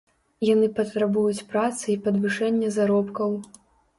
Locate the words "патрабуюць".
0.79-1.45